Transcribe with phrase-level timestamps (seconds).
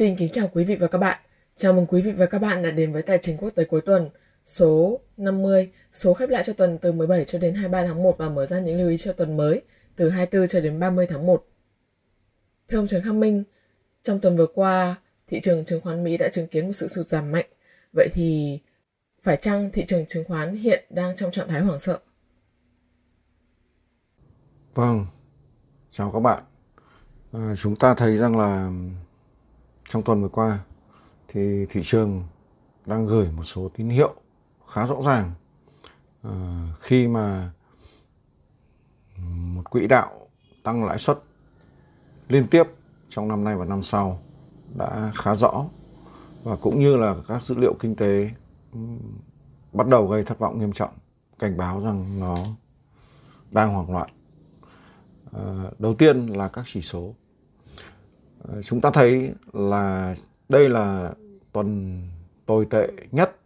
[0.00, 1.20] Xin kính chào quý vị và các bạn.
[1.54, 3.80] Chào mừng quý vị và các bạn đã đến với Tài chính quốc tế cuối
[3.80, 4.08] tuần
[4.44, 8.28] số 50, số khép lại cho tuần từ 17 cho đến 23 tháng 1 và
[8.28, 9.62] mở ra những lưu ý cho tuần mới
[9.96, 11.46] từ 24 cho đến 30 tháng 1.
[12.68, 13.44] Theo ông Trần Khắc Minh,
[14.02, 14.96] trong tuần vừa qua,
[15.26, 17.46] thị trường chứng khoán Mỹ đã chứng kiến một sự sụt giảm mạnh.
[17.92, 18.58] Vậy thì
[19.22, 21.98] phải chăng thị trường chứng khoán hiện đang trong trạng thái hoảng sợ?
[24.74, 25.06] Vâng,
[25.90, 26.42] chào các bạn.
[27.32, 28.70] À, chúng ta thấy rằng là
[29.90, 30.58] trong tuần vừa qua
[31.28, 32.24] thì thị trường
[32.86, 34.14] đang gửi một số tín hiệu
[34.68, 35.32] khá rõ ràng.
[36.22, 36.32] À,
[36.80, 37.50] khi mà
[39.26, 40.28] một quỹ đạo
[40.62, 41.18] tăng lãi suất
[42.28, 42.62] liên tiếp
[43.08, 44.22] trong năm nay và năm sau
[44.74, 45.64] đã khá rõ
[46.42, 48.30] và cũng như là các dữ liệu kinh tế
[49.72, 50.92] bắt đầu gây thất vọng nghiêm trọng
[51.38, 52.44] cảnh báo rằng nó
[53.50, 54.10] đang hoảng loạn.
[55.32, 55.42] À,
[55.78, 57.14] đầu tiên là các chỉ số
[58.42, 60.14] Ờ, chúng ta thấy là
[60.48, 61.12] đây là
[61.52, 62.00] tuần
[62.46, 63.36] tồi tệ nhất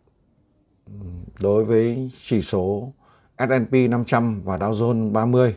[0.87, 0.93] ừ,
[1.41, 2.93] đối với chỉ số
[3.39, 5.57] S&P 500 và Dow Jones 30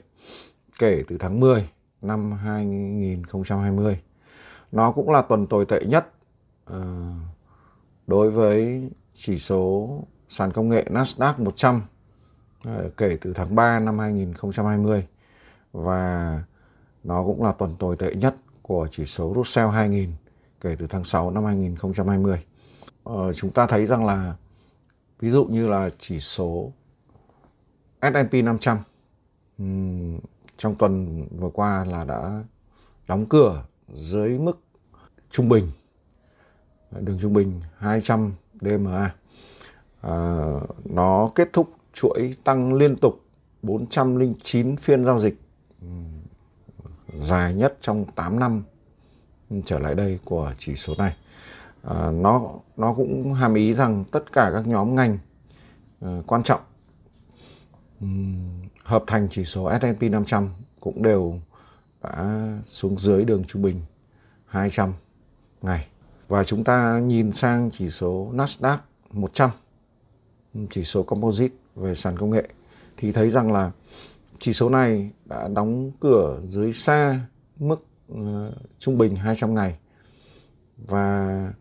[0.79, 1.69] kể từ tháng 10
[2.01, 3.99] năm 2020.
[4.71, 6.09] Nó cũng là tuần tồi tệ nhất
[6.65, 7.13] ờ,
[8.07, 9.89] đối với chỉ số
[10.29, 11.81] sàn công nghệ Nasdaq 100
[12.65, 15.07] ờ, kể từ tháng 3 năm 2020
[15.71, 16.43] và
[17.03, 18.35] nó cũng là tuần tồi tệ nhất
[18.67, 20.13] của chỉ số Russell 2000
[20.61, 22.43] kể từ tháng 6 năm 2020.
[23.03, 24.35] Ờ, chúng ta thấy rằng là
[25.19, 26.71] ví dụ như là chỉ số
[28.01, 28.77] S&P 500
[29.57, 30.19] um,
[30.57, 32.43] trong tuần vừa qua là đã
[33.07, 34.59] đóng cửa dưới mức
[35.31, 35.71] trung bình
[36.91, 39.13] đường trung bình 200 DMA
[40.01, 40.11] à,
[40.85, 43.21] nó kết thúc chuỗi tăng liên tục
[43.61, 45.35] 409 phiên giao dịch.
[45.81, 46.16] Um,
[47.19, 48.63] dài nhất trong 8 năm
[49.63, 51.15] trở lại đây của chỉ số này
[51.83, 55.17] à, nó nó cũng hàm ý rằng tất cả các nhóm ngành
[56.05, 56.61] uh, quan trọng
[58.01, 61.39] um, hợp thành chỉ số S&P 500 cũng đều
[62.03, 63.81] đã xuống dưới đường trung bình
[64.45, 64.93] 200
[65.61, 65.87] ngày.
[66.27, 68.77] Và chúng ta nhìn sang chỉ số Nasdaq
[69.11, 69.49] 100,
[70.69, 72.43] chỉ số composite về sàn công nghệ
[72.97, 73.71] thì thấy rằng là
[74.39, 77.19] chỉ số này đã đóng cửa dưới xa
[77.59, 79.77] mức uh, trung bình 200 ngày.
[80.77, 81.53] Và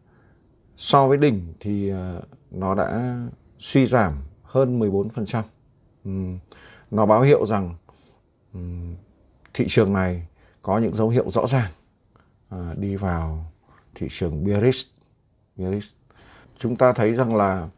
[0.76, 3.19] so với đỉnh thì uh, nó đã
[3.59, 5.42] suy giảm hơn 14%.
[6.04, 6.38] Um,
[6.91, 7.75] nó báo hiệu rằng
[8.54, 8.94] um,
[9.54, 10.28] thị trường này
[10.62, 11.70] có những dấu hiệu rõ ràng
[12.54, 13.53] uh, đi vào
[13.94, 14.91] thị trường bearish.
[15.56, 15.97] bearish.
[16.58, 17.69] Chúng ta thấy rằng là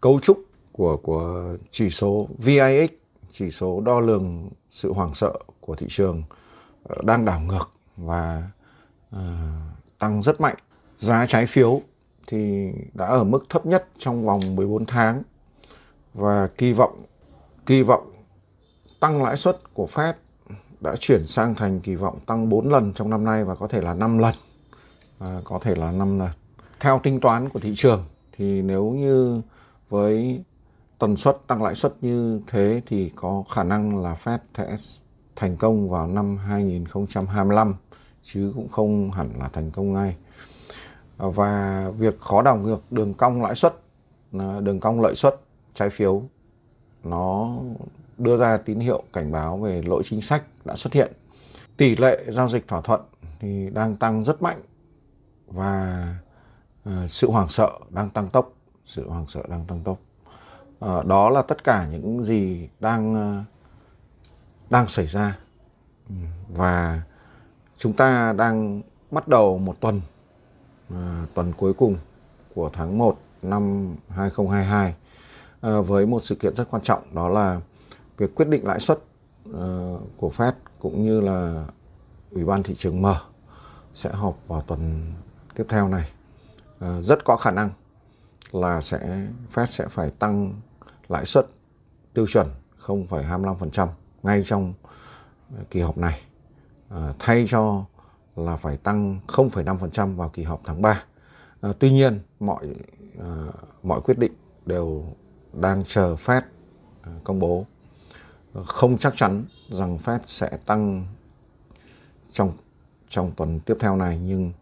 [0.00, 0.38] cấu trúc
[0.72, 2.90] của của chỉ số VIX,
[3.36, 6.22] chỉ số đo lường sự hoảng sợ của thị trường
[6.82, 8.42] ờ, đang đảo ngược và
[9.16, 9.20] uh,
[9.98, 10.56] tăng rất mạnh.
[10.96, 11.80] Giá trái phiếu
[12.26, 15.22] thì đã ở mức thấp nhất trong vòng 14 tháng
[16.14, 17.04] và kỳ vọng
[17.66, 18.12] kỳ vọng
[19.00, 20.12] tăng lãi suất của Fed
[20.80, 23.80] đã chuyển sang thành kỳ vọng tăng 4 lần trong năm nay và có thể
[23.80, 24.34] là 5 lần.
[25.18, 26.30] À, có thể là 5 lần.
[26.80, 29.40] Theo tính toán của thị trường thì nếu như
[29.88, 30.44] với
[31.04, 34.76] tần suất tăng lãi suất như thế thì có khả năng là Fed sẽ
[35.36, 37.74] thành công vào năm 2025
[38.22, 40.16] chứ cũng không hẳn là thành công ngay.
[41.16, 43.74] Và việc khó đảo ngược đường cong lãi suất,
[44.60, 45.40] đường cong lợi suất
[45.74, 46.22] trái phiếu
[47.02, 47.56] nó
[48.18, 51.12] đưa ra tín hiệu cảnh báo về lỗi chính sách đã xuất hiện.
[51.76, 53.00] Tỷ lệ giao dịch thỏa thuận
[53.40, 54.62] thì đang tăng rất mạnh
[55.46, 56.06] và
[56.84, 58.52] ờ, sự hoảng sợ đang tăng tốc,
[58.84, 59.98] sự hoảng sợ đang tăng tốc
[60.80, 63.42] à, đó là tất cả những gì đang ờ,
[64.70, 65.38] đang xảy ra
[66.08, 66.14] ừ,
[66.48, 67.02] và
[67.76, 70.00] chúng ta đang bắt đầu một tuần
[70.90, 71.98] à, tuần cuối cùng
[72.54, 74.94] của tháng 1 năm 2022
[75.60, 77.60] à, với một sự kiện rất quan trọng đó là
[78.16, 78.98] việc quyết định lãi suất
[79.54, 79.66] à,
[80.16, 81.64] của Fed cũng như là
[82.30, 83.20] Ủy ban thị trường mở
[83.94, 85.12] sẽ họp vào tuần
[85.54, 86.10] tiếp theo này.
[86.80, 87.70] à, rất có khả năng
[88.54, 90.60] là sẽ Fed sẽ phải tăng
[91.08, 91.46] lãi suất
[92.14, 92.46] tiêu chuẩn
[92.86, 93.88] 0,25%
[94.22, 94.74] ngay trong
[95.56, 96.20] ờ, kỳ họp này
[96.88, 97.84] ờ, thay cho
[98.36, 101.02] là phải tăng 0,5% vào kỳ họp tháng 3.
[101.60, 102.66] Ờ, tuy nhiên mọi
[103.82, 104.32] mọi quyết định
[104.66, 105.04] đều
[105.52, 106.42] đang chờ Fed
[107.24, 107.66] công bố
[108.64, 111.06] không chắc chắn rằng Fed sẽ tăng
[112.32, 112.52] trong
[113.08, 114.52] trong tuần tiếp theo này nhưng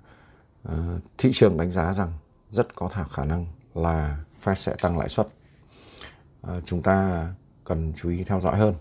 [1.19, 2.12] thị trường đánh giá rằng
[2.50, 5.26] rất có thể khả năng là Fed sẽ tăng lãi suất.
[6.46, 7.26] Uh, chúng ta
[7.64, 8.74] cần chú ý theo dõi hơn.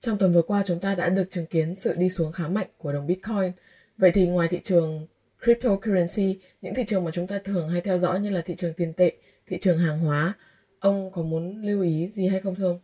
[0.00, 2.68] Trong tuần vừa qua chúng ta đã được chứng kiến sự đi xuống khá mạnh
[2.78, 3.52] của đồng Bitcoin.
[3.98, 5.06] Vậy thì ngoài thị trường
[5.42, 8.74] cryptocurrency, những thị trường mà chúng ta thường hay theo dõi như là thị trường
[8.74, 9.12] tiền tệ,
[9.46, 10.34] thị trường hàng hóa.
[10.80, 12.80] Ông có muốn lưu ý gì hay không thưa ông?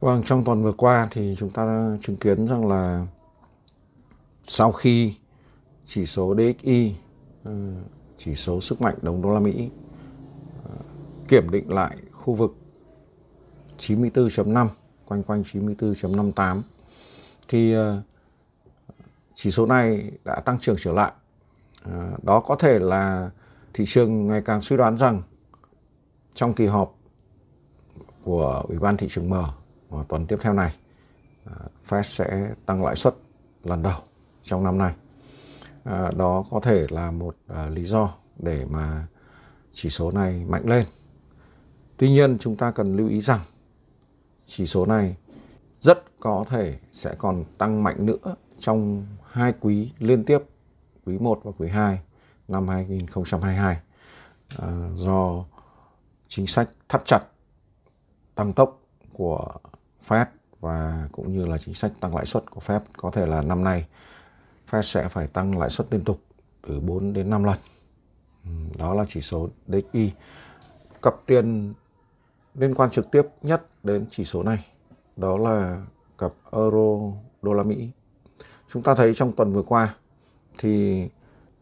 [0.00, 3.06] Vâng, trong tuần vừa qua thì chúng ta chứng kiến rằng là
[4.46, 5.14] sau khi
[5.84, 6.94] chỉ số DXY,
[7.44, 7.52] ờ,
[8.18, 9.70] chỉ số sức mạnh đồng đô la Mỹ
[10.64, 10.74] à,
[11.28, 12.56] kiểm định lại khu vực
[13.78, 14.68] 94.5,
[15.06, 16.62] quanh quanh 94.58
[17.48, 18.02] thì à,
[19.34, 21.12] chỉ số này đã tăng trưởng trở lại.
[21.84, 23.30] À, đó có thể là
[23.74, 25.22] thị trường ngày càng suy đoán rằng
[26.34, 26.94] trong kỳ họp
[28.24, 29.44] của Ủy ban thị trường mở
[29.88, 30.74] vào tuần tiếp theo này
[31.88, 33.14] Fed sẽ tăng lãi suất
[33.64, 34.00] lần đầu
[34.42, 34.94] trong năm nay.
[35.84, 39.06] À, đó có thể là một à, lý do để mà
[39.72, 40.86] chỉ số này mạnh lên.
[41.96, 43.40] Tuy nhiên chúng ta cần lưu ý rằng
[44.46, 45.16] chỉ số này
[45.80, 50.38] rất có thể sẽ còn tăng mạnh nữa trong hai quý liên tiếp,
[51.06, 52.00] quý 1 và quý 2
[52.48, 53.80] năm 2022
[54.58, 55.44] à, do
[56.28, 57.20] chính sách thắt chặt
[58.34, 58.80] tăng tốc
[59.12, 59.48] của
[60.08, 60.26] Fed
[60.60, 63.64] và cũng như là chính sách tăng lãi suất của Fed có thể là năm
[63.64, 63.86] nay
[64.70, 66.20] Fed sẽ phải tăng lãi suất liên tục
[66.62, 67.56] từ 4 đến 5 lần.
[68.44, 70.12] Ừ, đó là chỉ số DXY.
[71.02, 71.74] Cặp tiền
[72.54, 74.66] liên quan trực tiếp nhất đến chỉ số này
[75.16, 75.86] đó là
[76.18, 77.12] cặp euro
[77.42, 77.90] đô la Mỹ.
[78.72, 79.94] Chúng ta thấy trong tuần vừa qua
[80.58, 81.04] thì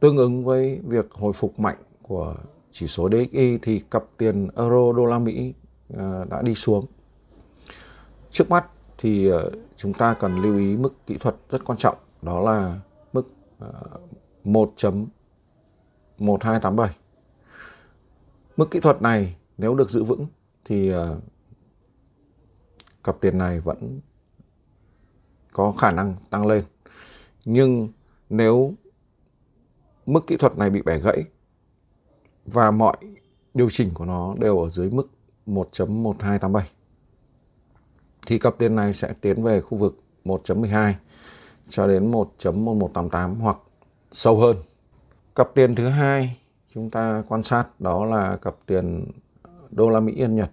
[0.01, 2.35] tương ứng với việc hồi phục mạnh của
[2.71, 5.55] chỉ số DXY thì cặp tiền euro đô la Mỹ
[5.99, 6.87] à, đã đi xuống
[8.37, 8.67] Trước mắt
[8.99, 9.39] thì à,
[9.77, 12.81] chúng ta cần lưu ý mức kỹ thuật rất quan trọng, đó là
[14.45, 16.89] 1.1287.
[18.57, 20.27] Mức kỹ thuật này nếu được giữ vững
[20.65, 21.21] thì ờ,
[23.05, 24.01] cặp tiền này vẫn
[25.53, 26.65] có khả năng tăng lên.
[27.45, 27.89] Nhưng
[28.31, 28.75] nếu
[30.07, 31.25] mức kỹ thuật này bị bẻ gãy
[32.45, 32.97] và mọi
[33.55, 35.09] điều chỉnh của nó đều ở dưới mức
[35.47, 36.61] 1.1287
[38.27, 40.93] thì cặp tiền này sẽ tiến về khu vực 1.12
[41.69, 43.59] cho đến 1.1188 hoặc
[44.13, 44.57] sâu hơn.
[45.35, 46.37] Cặp tiền thứ hai
[46.75, 49.11] chúng ta quan sát đó là cặp tiền
[49.71, 50.51] đô la Mỹ Yên Nhật.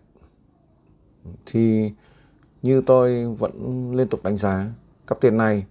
[1.45, 1.91] Thì
[2.61, 4.67] như tôi vẫn liên tục đánh giá,
[5.07, 5.65] cặp tiền này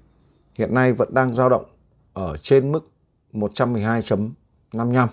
[0.54, 1.64] hiện nay vẫn đang dao động
[2.12, 2.84] ở trên mức
[3.32, 5.08] 112.55.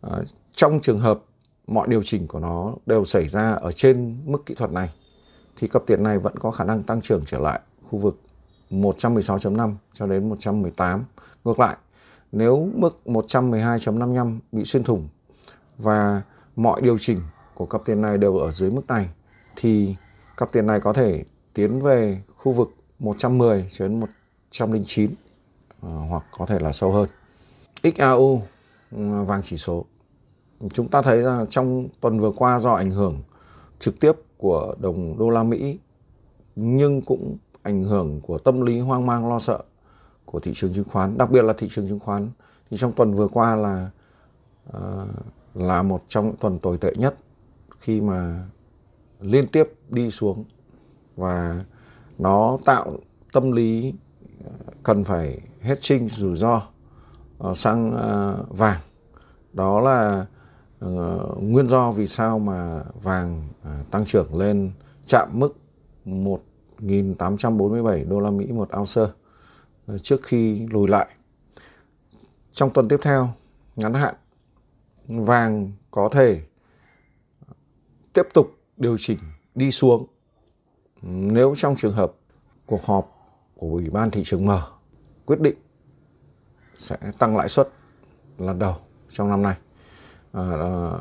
[0.00, 0.18] À,
[0.52, 1.20] trong trường hợp
[1.66, 4.90] mọi điều chỉnh của nó đều xảy ra ở trên mức kỹ thuật này
[5.56, 8.20] thì cặp tiền này vẫn có khả năng tăng trưởng trở lại khu vực
[8.70, 11.04] 116.5 cho đến 118.
[11.44, 11.76] Ngược lại,
[12.32, 15.08] nếu mức 112.55 bị xuyên thủng
[15.78, 16.22] và
[16.56, 17.20] mọi điều chỉnh
[17.54, 19.08] của cặp tiền này đều ở dưới mức này
[19.56, 19.94] thì
[20.36, 21.24] cặp tiền này có thể
[21.54, 24.00] tiến về khu vực 110 cho đến
[24.50, 25.10] 109
[25.80, 27.08] ờ, hoặc có thể là sâu hơn.
[27.82, 28.42] XAU
[28.90, 29.84] ừ, vàng chỉ số.
[30.72, 33.22] Chúng ta thấy là trong tuần vừa qua do ảnh hưởng
[33.78, 35.78] trực tiếp của đồng đô la Mỹ
[36.56, 39.62] nhưng cũng ảnh hưởng của tâm lý hoang mang lo sợ
[40.24, 42.30] của thị trường chứng khoán, đặc biệt là thị trường chứng khoán
[42.70, 43.90] thì trong tuần vừa qua là
[44.76, 45.08] uh,
[45.54, 47.14] là một trong những tuần tồi tệ nhất
[47.78, 48.44] khi mà
[49.20, 50.44] liên tiếp đi xuống
[51.16, 51.62] và
[52.18, 52.96] nó tạo
[53.32, 53.94] tâm lý
[54.44, 54.50] ờ,
[54.82, 56.62] cần phải hết trinh rủi ro
[57.48, 58.80] uh, sang uh, vàng
[59.52, 60.26] đó là
[60.84, 64.72] uh, nguyên do vì sao mà vàng uh, tăng trưởng lên
[65.06, 65.56] chạm mức
[66.04, 66.40] một.
[66.84, 69.12] 1.847 đô la Mỹ một ounce
[69.86, 71.08] ờ, trước khi lùi lại.
[72.52, 73.28] Trong tuần tiếp theo,
[73.76, 74.14] ngắn hạn,
[75.08, 76.40] vàng có thể
[78.12, 79.18] tiếp tục điều chỉnh
[79.54, 80.06] đi xuống
[81.02, 82.12] nếu trong trường hợp
[82.66, 83.10] cuộc họp
[83.56, 84.62] của Ủy ban thị trường mở
[85.26, 85.54] quyết định
[86.74, 87.68] sẽ tăng lãi suất
[88.38, 88.74] lần đầu
[89.10, 89.56] trong năm nay.
[90.32, 90.42] À,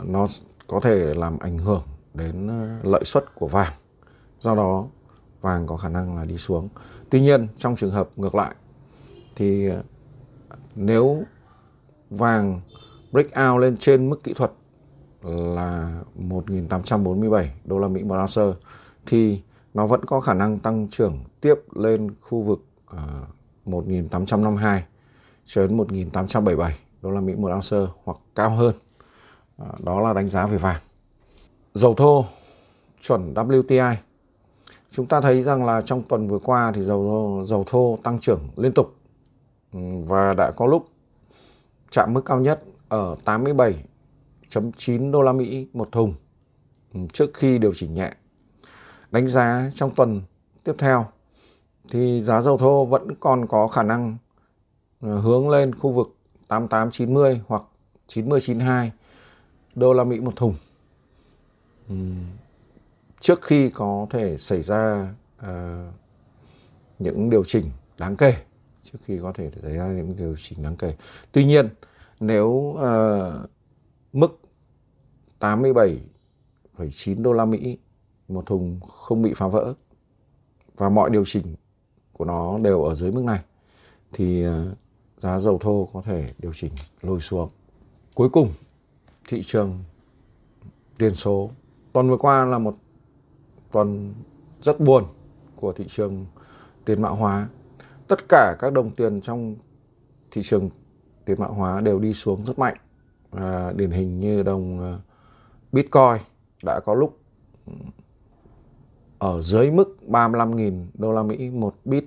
[0.05, 0.27] nó
[0.67, 2.47] có thể làm ảnh hưởng đến
[2.83, 3.73] lợi suất của vàng
[4.39, 4.87] do đó
[5.43, 6.69] vàng có khả năng là đi xuống
[7.09, 8.55] tuy nhiên trong trường hợp ngược lại
[9.35, 9.83] thì ờ,
[10.75, 11.23] nếu
[12.09, 12.61] vàng
[13.11, 14.51] break out lên trên mức kỹ thuật
[15.23, 18.59] là 1.847 đô la Mỹ một ounce
[19.05, 19.41] thì
[19.73, 24.79] nó vẫn có khả năng tăng trưởng tiếp lên khu vực uh, 1.852
[25.45, 26.71] cho đến 1.877
[27.01, 28.75] đô la Mỹ một ounce hoặc cao hơn.
[29.57, 30.81] Ờ, đó là đánh giá về vàng.
[31.73, 32.25] Dầu thô
[33.01, 33.95] chuẩn WTI.
[34.95, 38.39] Chúng ta thấy rằng là trong tuần vừa qua thì dầu dầu thô tăng trưởng
[38.55, 38.95] liên tục
[39.73, 40.85] ừ, và đã có lúc
[41.89, 46.13] chạm mức cao nhất ở 87.9 đô la Mỹ một thùng
[46.93, 48.11] ừ, trước khi điều chỉnh nhẹ.
[49.11, 50.21] Đánh giá trong tuần
[50.63, 51.05] tiếp theo
[51.89, 54.17] thì giá dầu thô vẫn còn có khả năng
[55.01, 56.15] ừ, hướng lên khu vực
[56.47, 57.63] 8890 hoặc
[58.07, 58.91] 9092
[59.75, 60.55] đô la Mỹ một thùng.
[63.23, 65.47] Trước khi có thể xảy ra uh,
[66.99, 68.33] những điều chỉnh đáng kể,
[68.83, 70.95] trước khi có thể xảy ra những điều chỉnh đáng kể.
[71.31, 71.69] Tuy nhiên,
[72.19, 72.79] nếu uh,
[74.13, 74.39] mức
[75.39, 77.77] 87,9 đô la Mỹ
[78.27, 79.73] một thùng không bị phá vỡ
[80.77, 81.55] và mọi điều chỉnh
[82.13, 83.39] của nó đều ở dưới mức này
[84.13, 84.75] thì ờ,
[85.17, 87.49] giá dầu thô có thể điều chỉnh lùi xuống.
[88.13, 88.53] Cuối cùng,
[89.27, 89.83] thị trường
[90.97, 91.49] tiền số
[91.93, 92.75] tuần vừa qua là một
[93.73, 94.13] còn
[94.61, 95.03] rất buồn
[95.55, 96.25] của thị trường
[96.85, 97.47] tiền mã hóa.
[98.07, 99.55] Tất cả các đồng tiền trong
[100.31, 100.69] thị trường
[101.25, 102.77] tiền mã hóa đều đi xuống rất mạnh.
[103.31, 104.99] À, điển hình như đồng ờ,
[105.71, 106.17] Bitcoin
[106.63, 107.17] đã có lúc
[107.65, 107.73] ờ,
[109.19, 112.05] ở dưới mức 35.000 đô la Mỹ một bit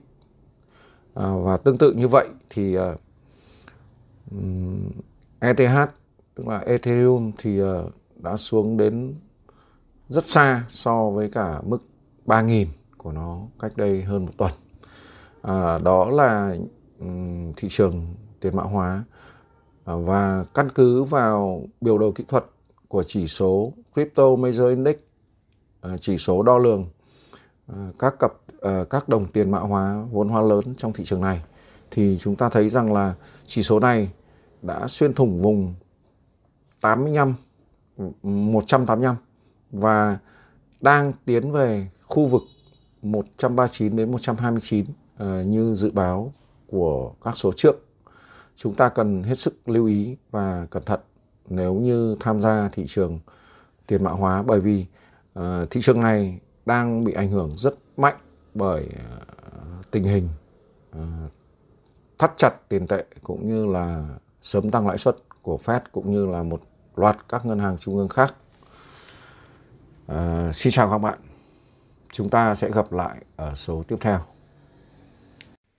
[1.14, 2.82] à, và tương tự như vậy thì uh,
[5.40, 5.90] ETH
[6.35, 7.68] tức là Ethereum thì uh,
[8.16, 9.14] đã xuống đến
[10.08, 11.78] rất xa so với cả mức
[12.26, 12.66] 3.000
[12.98, 14.52] của nó cách đây hơn một tuần.
[15.42, 16.56] À, đó là
[16.98, 18.06] um, thị trường
[18.40, 19.04] tiền mã hóa.
[19.84, 22.44] À, và căn cứ vào biểu đồ kỹ thuật
[22.88, 24.96] của chỉ số Crypto Major Index
[25.80, 26.86] à, chỉ số đo lường
[27.66, 31.20] à, các cặp à, các đồng tiền mã hóa vốn hóa lớn trong thị trường
[31.20, 31.42] này
[31.90, 33.14] thì chúng ta thấy rằng là
[33.46, 34.10] chỉ số này
[34.62, 35.75] đã xuyên thủng vùng
[36.80, 37.34] 85
[38.22, 39.16] 185
[39.76, 40.18] và
[40.80, 42.42] đang tiến về khu vực
[43.02, 46.33] 139 đến 129 ờ, như dự báo
[46.66, 47.87] của các số trước.
[48.56, 51.00] Chúng ta cần hết sức lưu ý và cẩn thận
[51.49, 53.21] nếu như tham gia thị trường
[53.87, 54.87] tiền mã hóa bởi vì
[55.38, 58.16] uh, thị trường này đang bị ảnh hưởng rất mạnh
[58.54, 58.88] bởi
[59.42, 60.28] ờ, tình hình
[60.90, 61.06] ờ,
[62.18, 64.09] thắt chặt tiền tệ cũng như là
[64.42, 66.61] sớm tăng lãi suất của Fed cũng như là một
[66.97, 68.35] loạt các ngân hàng trung ương khác.
[70.12, 71.18] Uh, xin chào các bạn.
[72.12, 74.20] Chúng ta sẽ gặp lại ở số tiếp theo.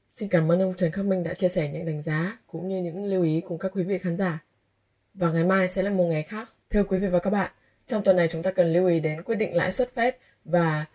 [0.09, 2.81] Xin cảm ơn ông Trần Khắc Minh đã chia sẻ những đánh giá cũng như
[2.81, 4.43] những lưu ý cùng các quý vị khán giả.
[5.13, 6.49] Và ngày mai sẽ là một ngày khác.
[6.69, 7.51] Thưa quý vị và các bạn,
[7.87, 10.11] trong tuần này chúng ta cần lưu ý đến quyết định lãi suất Fed
[10.45, 10.85] và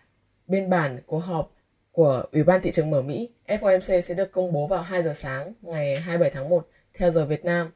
[0.47, 1.51] biên bản của họp
[1.91, 5.13] của Ủy ban thị trường mở Mỹ FOMC sẽ được công bố vào 2 giờ
[5.13, 7.67] sáng ngày 27 tháng 1 theo giờ Việt Nam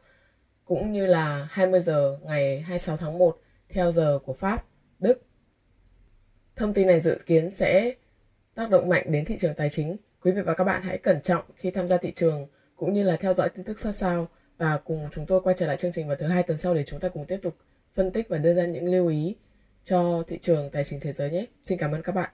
[0.65, 3.37] cũng như là 20 giờ ngày 26 tháng 1
[3.69, 4.65] theo giờ của Pháp,
[4.99, 5.26] Đức.
[6.57, 7.93] Thông tin này dự kiến sẽ
[8.55, 9.97] tác động mạnh đến thị trường tài chính.
[10.21, 13.03] Quý vị và các bạn hãy cẩn trọng khi tham gia thị trường cũng như
[13.03, 15.91] là theo dõi tin tức sát sao và cùng chúng tôi quay trở lại chương
[15.91, 17.55] trình vào thứ hai tuần sau để chúng ta cùng tiếp tục
[17.95, 19.35] phân tích và đưa ra những lưu ý
[19.83, 21.45] cho thị trường tài chính thế giới nhé.
[21.63, 22.29] Xin cảm ơn các bạn.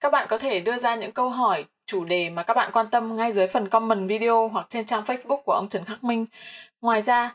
[0.00, 2.86] Các bạn có thể đưa ra những câu hỏi, chủ đề mà các bạn quan
[2.90, 6.26] tâm ngay dưới phần comment video hoặc trên trang Facebook của ông Trần Khắc Minh.
[6.80, 7.34] Ngoài ra,